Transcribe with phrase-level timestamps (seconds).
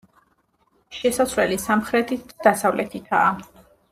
[0.99, 3.29] შესასვლელი სამხრეთით და დასავლეთითაა.